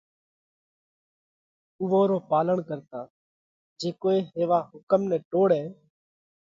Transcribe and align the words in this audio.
اُوئون 1.79 2.03
رو 2.11 2.17
پالڻ 2.29 2.57
ڪرتا 2.69 2.99
جي 3.79 3.89
ڪوئي 4.01 4.19
ھيوا 4.33 4.59
حُڪم 4.71 5.01
نئہ 5.09 5.17
ٽوڙتو 5.31 5.63